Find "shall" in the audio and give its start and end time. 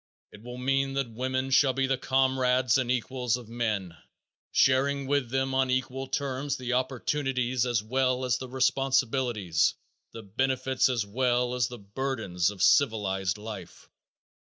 1.51-1.73